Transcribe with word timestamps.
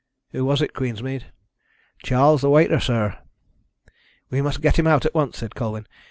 "Who 0.31 0.45
was 0.45 0.63
it, 0.63 0.73
Queensmead?" 0.73 1.25
"Charles, 2.03 2.41
the 2.41 2.49
waiter, 2.49 2.79
sir." 2.79 3.19
"We 4.31 4.41
must 4.41 4.59
get 4.59 4.79
him 4.79 4.87
out 4.87 5.05
at 5.05 5.13
once," 5.13 5.37
said 5.37 5.53
Colwyn. 5.53 5.85